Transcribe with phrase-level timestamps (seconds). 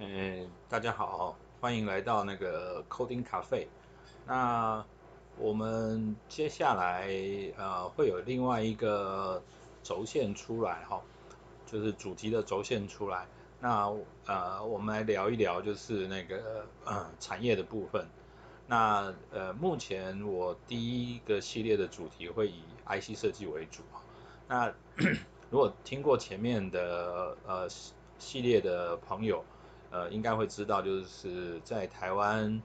[0.00, 3.66] 嗯，大家好，欢迎来到那个 Coding Cafe。
[4.24, 4.84] 那
[5.36, 7.10] 我们接下来
[7.56, 9.42] 呃会有另外一个
[9.82, 11.02] 轴线出来哈，
[11.66, 13.26] 就是主题的轴线出来。
[13.58, 13.92] 那
[14.26, 18.06] 呃我们来聊一聊就是那个呃产业的部分。
[18.68, 23.82] 那呃目前我第一个系列的主题会以 IC 设计为主。
[24.46, 24.72] 那
[25.50, 27.68] 如果听过前面的呃
[28.20, 29.44] 系列的朋友，
[29.90, 32.60] 呃，应该会知道，就是在台湾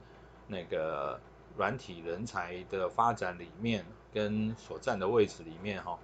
[0.46, 1.18] 那个
[1.56, 5.98] 软体人才的发展里面，跟所占的位置里面，哈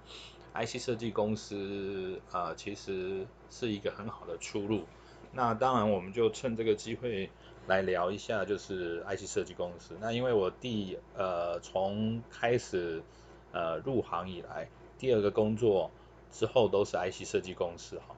[0.55, 4.85] ，IC 设计公司，呃，其实是一个很好的出路。
[5.31, 7.29] 那当然，我们就趁这个机会
[7.67, 9.95] 来聊一下，就是 IC 设计公司。
[10.01, 13.03] 那因为我第，呃，从开始，
[13.51, 14.67] 呃，入行以来，
[14.97, 15.91] 第二个工作
[16.31, 18.15] 之后都是 IC 设计公司，哈。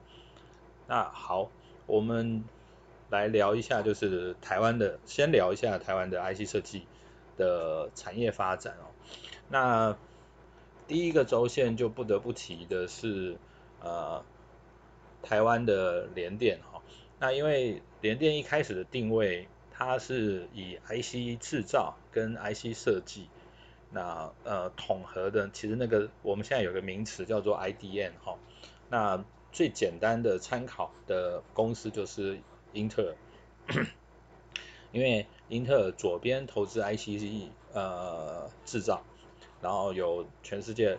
[0.86, 1.50] 那好，
[1.86, 2.42] 我们。
[3.10, 6.86] 来聊一下，就是台湾的，先聊一下台湾的 IC 设计
[7.36, 8.90] 的产业发展哦。
[9.48, 9.96] 那
[10.88, 13.36] 第一个轴线就不得不提的是，
[13.80, 14.24] 呃，
[15.22, 16.82] 台湾的联电哈。
[17.20, 23.28] 那因为联电一开始的定位，它是以 IC 制造跟 IC 设计，
[23.90, 28.38] 那呃统合的，其实那个我们现在有个名词叫做 IDM 哈。
[28.88, 32.40] 那最简单的参考的公司就是。
[32.74, 33.14] 英特
[33.68, 33.86] 尔，
[34.92, 39.02] 因为英特尔左边投资 IC 呃制造，
[39.62, 40.98] 然后有全世界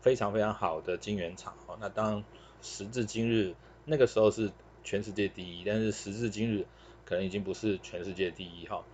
[0.00, 2.24] 非常非常好的晶圆厂，那当
[2.62, 3.54] 时至今日，
[3.84, 4.52] 那个时候是
[4.84, 6.64] 全世界第一，但是时至今日
[7.04, 8.84] 可能已经不是全世界第一哈。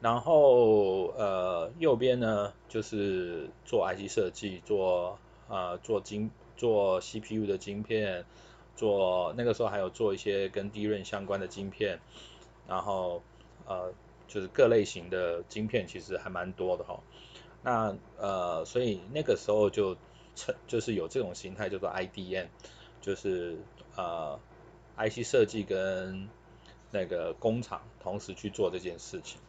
[0.00, 5.18] 然后呃右边呢就是做 IC 设计，做
[5.48, 8.24] 呃做晶做 CPU 的晶片。
[8.78, 11.98] 做那个时候还有做一些跟低润相关的晶片，
[12.68, 13.20] 然后
[13.66, 13.92] 呃
[14.28, 17.00] 就是各类型的晶片其实还蛮多的哈。
[17.64, 19.96] 那呃所以那个时候就
[20.36, 22.46] 成就是有这种形态叫做 IDM，
[23.00, 23.58] 就是
[23.96, 24.38] 呃
[24.96, 26.28] IC 设计跟
[26.92, 29.40] 那个工厂同时去做这件事情。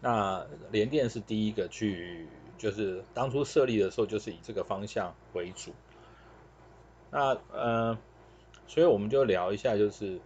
[0.00, 2.26] 那联电是第一个去
[2.56, 5.74] 就是当初设立的时候就是以这个方向为主。
[7.14, 7.98] 那呃，
[8.66, 10.18] 所以我们就聊一下，就是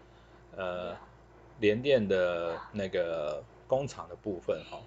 [0.56, 0.96] 呃
[1.58, 4.78] 联电的那个工厂的部分哈。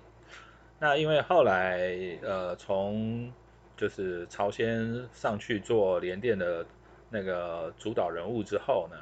[0.79, 3.33] 那因为后来呃从
[3.75, 6.65] 就是朝鲜上去做联电的
[7.09, 8.95] 那个主导人物之后呢，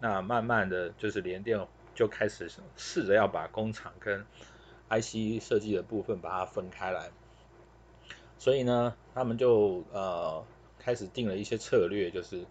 [0.00, 1.60] 那慢慢的就是联电
[1.94, 4.24] 就开始试着要把工厂跟
[4.88, 7.10] IC 设计的部分把它分开来，
[8.38, 10.42] 所以呢，他们就呃。
[10.84, 12.44] 开始定了一些策略，就是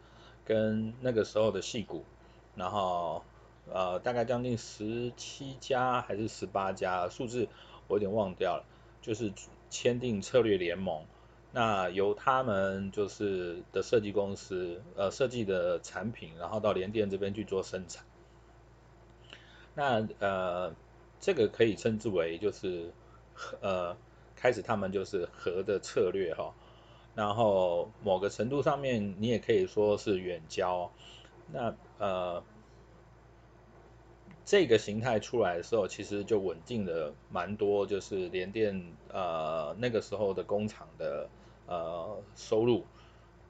[0.45, 2.05] 跟那个时候的戏股，
[2.55, 3.23] 然后
[3.71, 7.47] 呃大概将近十七家还是十八家，数字
[7.87, 8.63] 我有点忘掉了，
[9.01, 9.33] 就是
[9.69, 11.05] 签订策略联盟。
[11.53, 18.05] 那由他们就是的设计公司呃设计的产品，然后到联电这边去做生产。
[19.75, 20.73] 那呃
[21.19, 22.91] 这个可以称之为就是
[23.59, 23.97] 呃
[24.35, 26.53] 开始他们就是合的策略哈。
[27.13, 30.89] 然后某个程度上面，你也可以说是远交。
[31.51, 32.41] 那呃，
[34.45, 41.29] 这个形态出来的时候，其实就稳定了蛮多，就是联电呃那个时候的工厂的
[41.67, 42.85] 呃收入，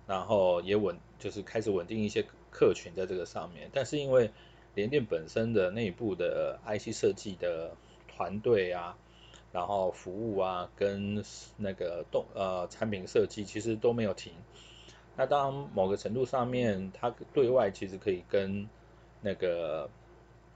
[0.08, 3.70] 然后也稳，就是开始稳定一些客群在这个上面。
[3.72, 4.32] 但是因为
[4.74, 7.76] 联电本身的内部的 IC 设计的
[8.08, 8.98] 团队啊。
[9.54, 11.24] 然后服务啊，跟
[11.58, 14.34] 那个动呃产品设计其实都没有停。
[15.18, 18.70] 那当某个程度上面，他对外其实可以跟
[19.22, 19.90] 那个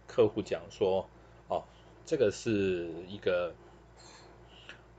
[0.07, 1.09] 客户讲说，
[1.50, 1.63] 哦，
[2.05, 3.53] 这个是一个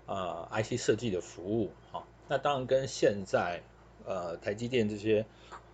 [0.05, 2.03] 呃 IC 设计的服务，哈、哦。
[2.29, 3.63] 那当然跟现在
[4.05, 5.25] 呃台积电这些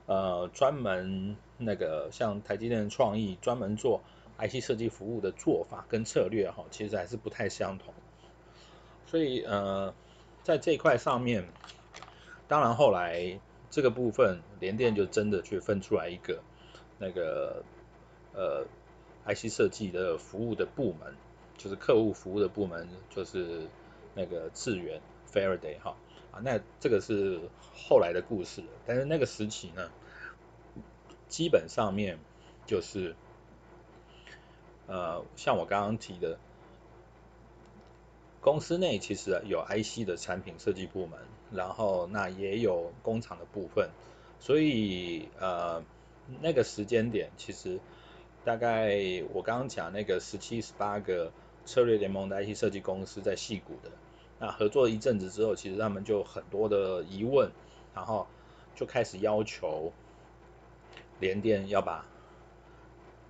[0.07, 4.01] 呃专门那个像台积电创意专门做
[4.39, 7.93] IC 设计服务的做法跟策略，哈、哦，其实还是不太相同。
[9.13, 9.93] 所以呃，
[10.43, 11.47] 在这一块上面，
[12.49, 13.39] 当然后来
[13.69, 16.43] 这个部分联电就真的去分出来一个
[16.99, 17.63] 那个
[18.33, 18.65] 呃
[19.27, 21.15] IC 设计的服务的部门，
[21.59, 23.69] 就是客户服务的部门，就是
[24.15, 25.95] 那个智原 Faraday 哈
[26.31, 27.39] 啊，那这个是
[27.75, 29.91] 后来的故事，但是那个时期呢，
[31.29, 32.19] 基本上面
[32.65, 33.15] 就是
[34.87, 36.39] 呃像我刚刚提的。
[38.43, 41.21] 公司内其实有 IC 的产品设计部门，
[41.53, 43.91] 然后那也有工厂的部分，
[44.41, 45.85] 所以呃
[46.41, 47.79] 那个时间点其实
[48.45, 51.31] 大概我刚刚讲那个十七、十八个
[51.65, 53.93] 策略联盟的 IC 设计公司在矽谷的，
[54.41, 57.53] 那合作一阵子之后，其实他们就很多的疑问，
[57.95, 58.27] 然后
[58.75, 59.93] 就开始要求
[61.21, 62.05] 联电要把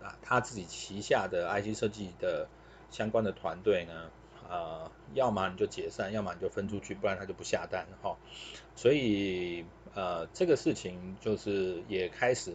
[0.03, 2.49] 啊他自己旗下的 IC 设计的
[2.91, 4.11] 相关的团队呢。
[4.52, 8.19] 呃，要么你就解散，要么你就分出去，不然他就不下单哈。
[8.76, 9.64] 所以
[9.94, 12.54] 呃，这个事情就是也开始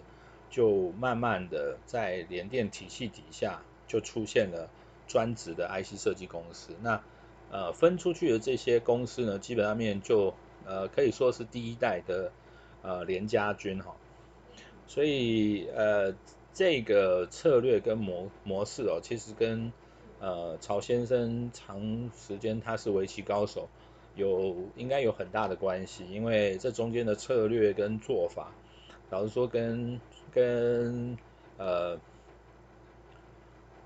[0.52, 4.70] 就慢慢的在联电体系底下就出现了
[5.08, 6.76] 专职的 IC 设计公司。
[6.84, 7.02] 那
[7.50, 10.36] 呃分出去的这些公司呢，基本上面就
[10.66, 12.32] 呃可以说是第一代的
[12.84, 13.96] 呃联家军哈。
[14.86, 16.14] 所以呃
[16.54, 19.74] 这个策略跟模模式哦，其实跟
[20.20, 23.70] 呃，曹先生长时间他是围棋高手，
[24.16, 28.52] 有应该有很大的关系，因为这中间的策略跟做法，
[29.12, 31.16] 老实说跟跟
[31.60, 32.00] 呃，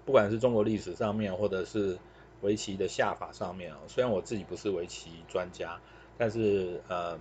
[0.05, 1.97] 不管是中国历史上面，或者是
[2.41, 5.81] 围棋的下法上面啊，虽然我自己不是围棋专家，
[6.17, 7.19] 但是呃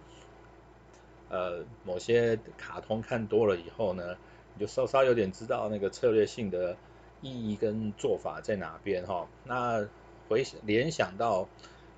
[1.31, 4.17] 呃某些卡通看多了以后呢，
[4.55, 6.77] 你就稍稍有点知道那个策略性的。
[7.23, 9.29] 意义跟做法在哪边哈？
[9.45, 9.87] 那
[10.29, 11.49] 回联想到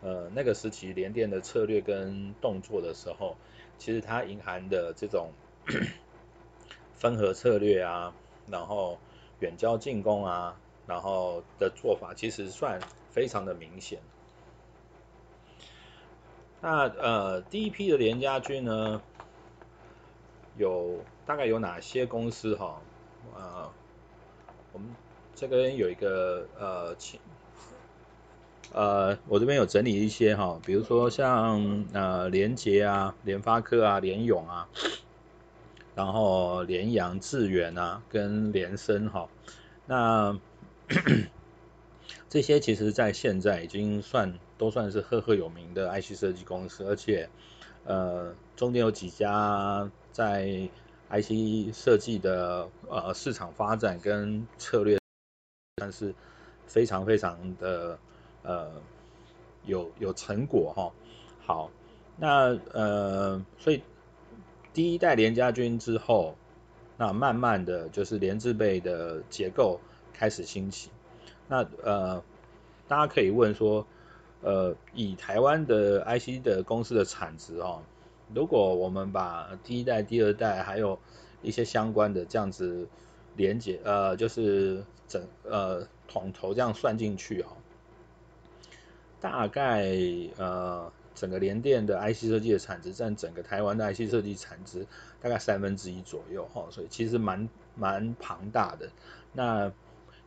[0.01, 3.37] 呃那个时期联电的策略跟动作的时候，
[3.79, 5.31] 其实它银行的这种
[6.97, 8.15] 分合策略啊，
[8.49, 8.99] 然后
[9.39, 12.81] 远交近攻啊，然后的做法其实算
[13.11, 14.01] 非常的明显。
[16.61, 19.01] 那呃第一批的联家军呢，
[20.57, 22.81] 有大概有哪些公司哈？
[23.37, 23.71] 呃
[24.73, 24.89] 我们。
[25.35, 27.19] 这个有一个呃，请
[28.73, 34.69] 呃，我这边有整理一些哈，比如说像呃联杰啊、联发科啊、联咏啊，
[35.95, 39.29] 然后联阳、智原啊跟联升哈，
[39.87, 40.39] 那
[42.31, 47.29] 这些其实在现在已经算都算是赫赫有名的 IC 设计公司，而且
[47.85, 50.71] 呃中间有几家在
[51.11, 55.02] IC 设计的呃市场发展跟策略。
[55.77, 56.15] 但是
[56.67, 57.99] 非常非常的
[58.43, 58.71] 呃
[59.65, 60.93] 有有成果哈，
[61.41, 61.71] 好，
[62.19, 63.83] 那呃所以
[64.75, 66.37] 第一代联家军之后，
[66.99, 69.81] 那慢慢的就是联字辈的结构
[70.13, 70.91] 开始兴起，
[71.49, 72.23] 那呃
[72.87, 73.87] 大家可以问说，
[74.43, 77.81] 呃以台湾的 IC 的公司的产值哦，
[78.35, 80.99] 如果我们把第一代、第二代还有
[81.41, 82.89] 一些相关的这样子。
[83.37, 87.49] 连接呃就是整呃统筹这样算进去哦，
[89.21, 89.87] 大概
[90.37, 94.87] 呃整个联电的 IC 设计的产值占整个台湾的 IC 设计产值
[95.21, 98.91] 大概三分之一左右哈，所以其实蛮蛮庞大的。
[99.33, 99.73] 那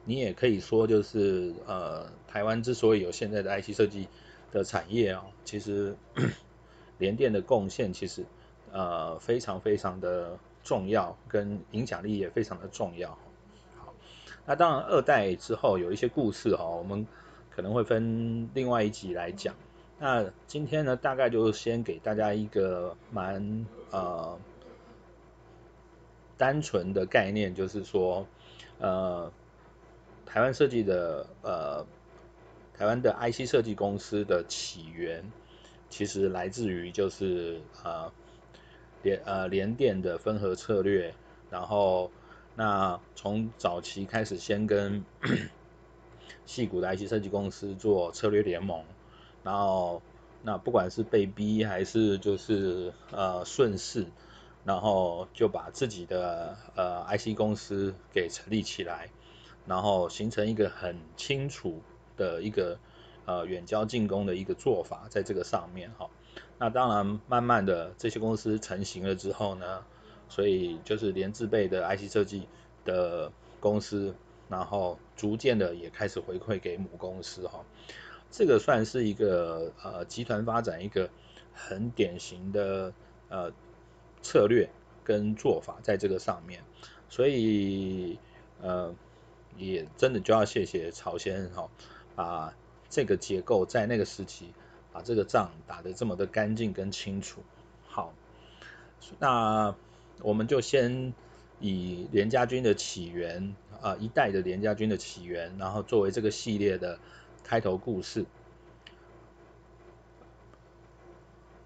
[0.05, 4.07] 你也可以说就是呃台湾之所以有现在的 IC 设计
[4.51, 5.95] 的产业啊，其实
[6.97, 8.25] 联电的贡献其实
[8.71, 10.39] 呃非常非常的。
[10.65, 13.11] 重要跟影响力也非常的重要。
[13.77, 13.93] 好，
[14.47, 17.05] 那当然二代之后有一些故事哈，我们
[17.51, 19.55] 可能会分另外一集来讲。
[19.99, 24.39] 那今天呢，大概就是先给大家一个蛮呃
[26.35, 28.27] 单纯的概念，就是说
[28.79, 29.31] 呃
[30.25, 31.85] 台湾设计的呃
[32.75, 35.31] 台湾的 IC 设计公司的起源，
[35.91, 38.11] 其实来自于就是呃。
[39.05, 41.13] 联呃联电的分合策略，
[41.51, 42.09] 然后
[42.55, 45.05] 那从早期开始先跟
[46.47, 48.83] 矽谷的 IC 设计公司做策略联盟，
[49.43, 50.01] 然后
[50.41, 54.07] 那不管是被逼还是就是呃顺势，
[54.63, 59.11] 然后就把自己的呃 IC 公司给成立起来，
[59.67, 61.79] 然后形成一个很清楚
[62.17, 62.79] 的一个
[63.27, 66.09] 呃远交近攻的一个做法，在这个上面哈。
[66.57, 69.83] 那当然，慢慢的这些公司成型了之后呢，
[70.29, 72.47] 所以就是连自备的 IC 设计
[72.85, 74.15] 的公司，
[74.47, 77.65] 然后逐渐的也开始回馈给母公司哈，
[78.31, 81.09] 这个算是一个呃集团发展一个
[81.53, 82.93] 很典型的
[83.27, 83.51] 呃
[84.21, 84.69] 策略
[85.03, 86.63] 跟做法在这个上面，
[87.09, 88.17] 所以
[88.61, 88.95] 呃
[89.57, 91.69] 也真的就要谢谢曹先生哈，
[92.15, 92.53] 把
[92.89, 94.53] 这个结构在那个时期。
[94.95, 97.41] 把这个仗打得这么的干净跟清楚，
[97.85, 98.13] 好，
[99.19, 99.75] 那
[100.21, 101.13] 我们就先
[101.59, 106.97] 以联家军的起源啊、呃，一代的联家军的起源，然后作为这个系列的
[107.43, 108.25] 开头故事。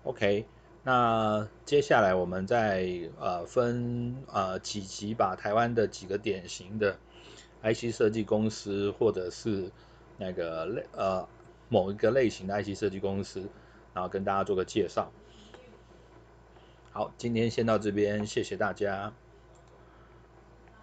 [0.06, 0.48] OK，
[0.84, 6.98] 那接下来我们再呃分呃几集，把台湾的几个典型的
[7.62, 9.70] IC 设计公司或者是
[10.18, 11.28] 那个类呃
[11.70, 13.48] 某一个类型的 IC 设计公司，
[13.94, 15.12] 然后跟大家做个介绍。
[16.92, 19.14] 好，今天先到这边，谢谢大家。